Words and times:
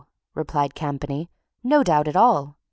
replied 0.33 0.73
Campany. 0.73 1.29
"No 1.63 1.83
doubt 1.83 2.07
at 2.07 2.15
all. 2.15 2.57